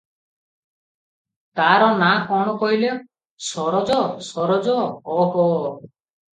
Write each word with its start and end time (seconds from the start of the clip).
"ତାରନାଁ 1.59 2.09
କଣ 2.31 2.57
କହିଲ- 2.63 2.97
ସରୋଜ- 3.51 4.03
ସରୋଜ।' 4.33 4.81
ଓହୋ! 5.21 5.49